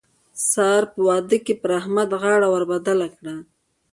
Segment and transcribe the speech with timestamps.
[0.51, 3.35] سار په واده کې پر احمد غاړه ور بدله کړه.